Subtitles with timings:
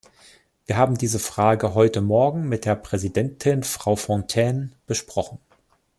[0.65, 5.37] Wir haben diese Frage heute morgen mit der Präsidentin Frau Fontaine besprochen.